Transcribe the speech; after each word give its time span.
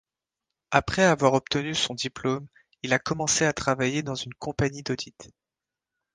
Après 0.71 1.03
avoir 1.03 1.33
obtenu 1.35 1.75
son 1.75 1.93
diplôme, 1.93 2.47
il 2.81 2.91
a 2.91 2.97
commencé 2.97 3.45
à 3.45 3.53
travailler 3.53 4.01
dans 4.01 4.15
une 4.15 4.33
compagnie 4.33 4.81
d'audit. 4.81 5.29